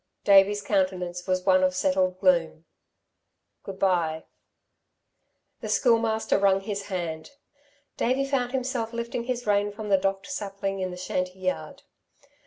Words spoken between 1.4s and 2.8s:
one of settled gloom.